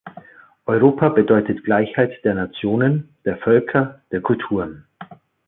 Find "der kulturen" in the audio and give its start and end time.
4.09-4.87